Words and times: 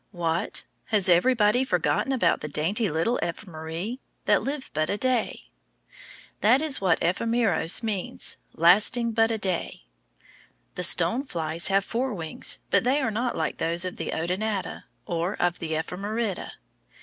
What? 0.09 0.63
Has 0.85 1.07
everybody 1.09 1.63
forgotten 1.63 2.11
about 2.11 2.41
the 2.41 2.47
dainty 2.47 2.89
little 2.89 3.19
ephemeræ, 3.21 3.99
that 4.25 4.41
live 4.41 4.71
but 4.73 4.89
a 4.89 4.97
day? 4.97 5.43
That 6.39 6.59
is 6.59 6.81
what 6.81 6.99
ephemeros 7.01 7.83
means, 7.83 8.37
lasting 8.55 9.11
but 9.11 9.29
a 9.29 9.37
day. 9.37 9.83
The 10.73 10.83
stone 10.83 11.23
flies 11.25 11.67
have 11.67 11.85
four 11.85 12.15
wings, 12.15 12.57
but 12.71 12.83
they 12.83 12.99
are 12.99 13.11
not 13.11 13.37
like 13.37 13.57
those 13.59 13.85
of 13.85 13.97
the 13.97 14.09
Odonata, 14.11 14.85
or 15.05 15.35
of 15.39 15.59
the 15.59 15.73
Ephemerida. 15.73 16.49